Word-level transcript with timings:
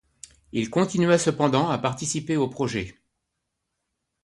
Il 0.51 0.71
continua 0.71 1.19
cependant 1.19 1.69
à 1.69 1.77
participer 1.77 2.35
au 2.35 2.47
projet. 2.47 2.95